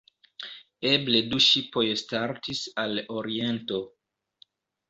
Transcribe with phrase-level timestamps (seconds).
[0.91, 3.83] Eble du ŝipoj startis al Oriento.